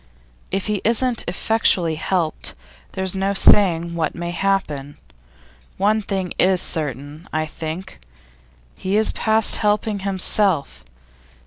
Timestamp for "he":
0.65-0.81, 8.75-8.97